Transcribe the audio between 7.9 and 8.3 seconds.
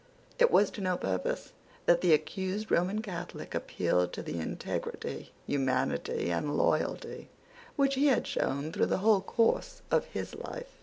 he had